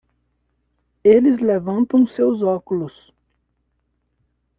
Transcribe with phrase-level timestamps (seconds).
[1.03, 3.13] Eles levantam seus óculos.